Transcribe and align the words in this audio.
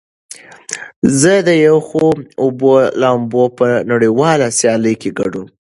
زه 1.19 1.33
د 1.47 1.49
یخو 1.65 2.07
اوبو 2.43 2.69
لامبو 3.01 3.43
په 3.57 3.65
نړیواله 3.91 4.47
سیالۍ 4.59 4.95
کې 5.01 5.09
ګډون 5.19 5.47
کړی 5.51 5.57
یم. 5.59 5.59